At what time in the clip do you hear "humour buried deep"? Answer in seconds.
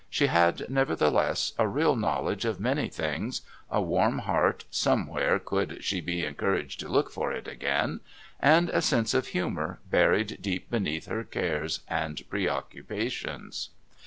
9.27-10.71